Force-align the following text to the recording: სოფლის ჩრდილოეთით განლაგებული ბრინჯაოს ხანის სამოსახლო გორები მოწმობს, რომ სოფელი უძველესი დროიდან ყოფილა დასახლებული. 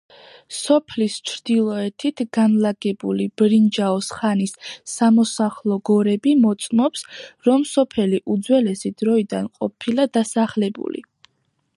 სოფლის 0.59 1.17
ჩრდილოეთით 1.31 2.23
განლაგებული 2.37 3.27
ბრინჯაოს 3.41 4.09
ხანის 4.21 4.55
სამოსახლო 4.95 5.77
გორები 5.91 6.33
მოწმობს, 6.47 7.05
რომ 7.49 7.67
სოფელი 7.75 8.23
უძველესი 8.37 8.95
დროიდან 9.03 9.53
ყოფილა 9.61 10.09
დასახლებული. 10.19 11.07